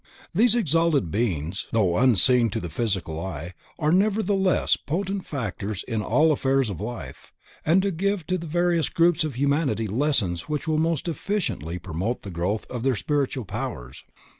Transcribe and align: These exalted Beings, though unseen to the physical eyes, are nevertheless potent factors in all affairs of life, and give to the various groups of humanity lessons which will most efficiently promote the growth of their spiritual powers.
These 0.33 0.55
exalted 0.55 1.11
Beings, 1.11 1.67
though 1.73 1.95
unseen 1.95 2.49
to 2.49 2.59
the 2.59 2.71
physical 2.71 3.23
eyes, 3.23 3.51
are 3.77 3.91
nevertheless 3.91 4.75
potent 4.75 5.27
factors 5.27 5.85
in 5.87 6.01
all 6.01 6.31
affairs 6.31 6.71
of 6.71 6.81
life, 6.81 7.31
and 7.63 7.97
give 7.97 8.25
to 8.25 8.39
the 8.39 8.47
various 8.47 8.89
groups 8.89 9.23
of 9.23 9.35
humanity 9.35 9.87
lessons 9.87 10.49
which 10.49 10.67
will 10.67 10.79
most 10.79 11.07
efficiently 11.07 11.77
promote 11.77 12.23
the 12.23 12.31
growth 12.31 12.65
of 12.67 12.81
their 12.81 12.95
spiritual 12.95 13.45
powers. 13.45 14.03